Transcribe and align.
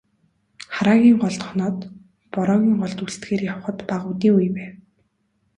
Хараагийн 0.73 1.17
голд 1.23 1.41
хоноод, 1.47 1.79
Бороогийн 2.33 2.75
голд 2.81 2.97
үлдэхээр 3.03 3.41
явахад 3.51 3.77
бага 3.89 4.07
үдийн 4.11 4.35
үе 4.39 4.49
байв. 4.57 4.73